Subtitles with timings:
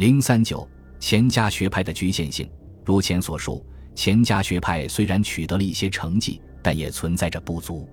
[0.00, 0.66] 零三九
[0.98, 2.48] 钱家学派的局限性，
[2.86, 3.62] 如前所述，
[3.94, 7.86] 钱家学派虽然取得了一些成绩，但也存在着不足，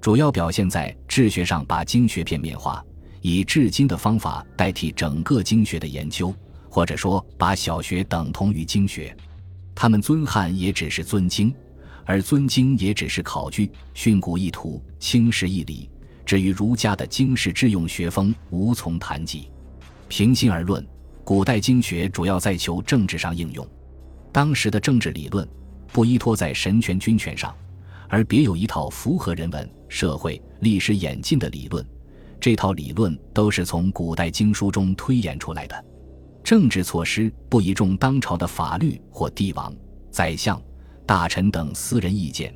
[0.00, 2.82] 主要表现在治学上，把经学片面化，
[3.20, 6.34] 以治经的方法代替整个经学的研究，
[6.70, 9.14] 或者说把小学等同于经学。
[9.74, 11.54] 他们尊汉也只是尊经，
[12.06, 15.90] 而尊经也只是考据、训诂一图、轻视一理。
[16.24, 19.50] 至于儒家的经世致用学风，无从谈及。
[20.08, 20.82] 平心而论，
[21.24, 23.66] 古代经学主要在求政治上应用。
[24.32, 25.46] 当时的政治理论
[25.92, 27.54] 不依托在神权君权上，
[28.08, 31.84] 而别有一套符合人文、社会、历史演进的理论。
[32.40, 35.84] 这套理论都是从古代经书中推演出来的。
[36.42, 39.72] 政治措施不倚重当朝的法律或帝王、
[40.10, 40.60] 宰相、
[41.06, 42.52] 大臣等私人意见。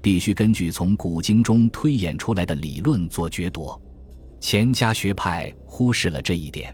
[0.00, 3.80] 必须根据从古经中推演出来的理论做决夺，
[4.38, 6.72] 钱家学派忽视了这一点。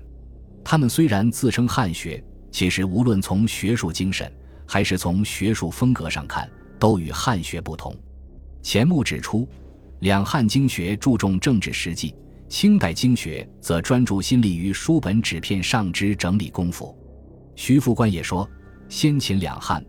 [0.65, 4.31] 他们虽然自称汉学，其实无论从学术精神
[4.67, 7.95] 还是从学术风格上看，都与汉学不同。
[8.63, 9.47] 钱穆指出，
[10.01, 12.15] 两汉经学注重政治实际，
[12.49, 16.97] 清代经学则专注心力于书本纸片上之整理功夫。
[17.57, 18.49] 徐复观也说，
[18.89, 19.85] 先秦两汉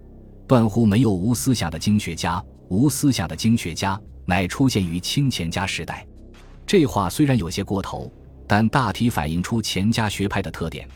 [0.48, 2.44] 断乎没有无思想的经学家。
[2.70, 6.08] 无思想的经学家乃出现于清钱家时代，
[6.66, 8.12] 这话虽然有些过头，
[8.56, 10.88] 但大体反映出钱家学派的特点。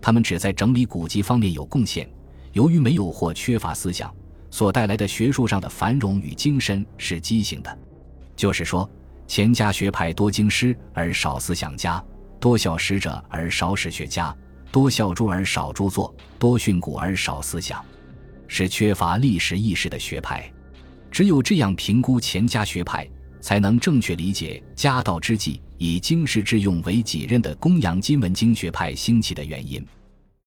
[0.00, 2.08] 他们只在整理古籍方面有贡献，
[2.54, 4.10] 由于没有或缺乏思想，
[4.50, 7.78] 所带来的学术上的繁荣与精神是畸形的。
[8.34, 8.90] 就是说，
[9.26, 12.02] 钱家学派多经师而少思想家，
[12.40, 14.34] 多效使者而少史学家，
[14.70, 17.84] 多效著而少著作，多训诂而少思想，
[18.48, 20.50] 是缺乏历史意识的学派。
[21.10, 23.06] 只有这样评估钱家学派，
[23.38, 29.84] 才能正确理解家道之际以经世致用为己任的公羊金文经学派兴起的原因。